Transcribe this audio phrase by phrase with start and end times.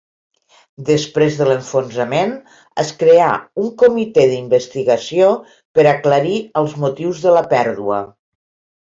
[0.85, 2.31] Després de l'enfonsament
[2.83, 3.27] es creà
[3.63, 5.29] un Comitè d'Investigació
[5.79, 8.01] per aclarir els motius de la pèrdua.